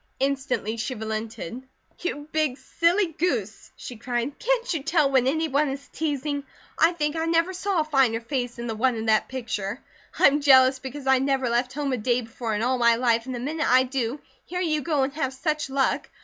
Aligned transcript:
Instantly 0.19 0.77
she 0.77 0.95
relented. 0.95 1.61
"You 1.99 2.27
big 2.31 2.57
silly 2.57 3.13
goose!" 3.13 3.69
she 3.75 4.01
said. 4.03 4.39
"Can't 4.39 4.73
you 4.73 4.81
tell 4.81 5.11
when 5.11 5.27
any 5.27 5.47
one 5.47 5.69
is 5.69 5.87
teasing? 5.89 6.43
I 6.79 6.93
think 6.93 7.15
I 7.15 7.25
never 7.25 7.53
saw 7.53 7.81
a 7.81 7.83
finer 7.83 8.19
face 8.19 8.55
than 8.55 8.65
the 8.65 8.73
one 8.73 8.95
in 8.95 9.05
that 9.05 9.29
picture. 9.29 9.79
I'm 10.17 10.41
jealous 10.41 10.79
because 10.79 11.05
I 11.05 11.19
never 11.19 11.49
left 11.49 11.73
home 11.73 11.93
a 11.93 11.97
day 11.97 12.21
before 12.21 12.55
in 12.55 12.63
all 12.63 12.79
my 12.79 12.95
life, 12.95 13.27
and 13.27 13.35
the 13.35 13.39
minute 13.39 13.69
I 13.69 13.83
do, 13.83 14.19
here 14.43 14.59
you 14.59 14.81
go 14.81 15.03
and 15.03 15.13
have 15.13 15.33
such 15.35 15.69
luck. 15.69 16.09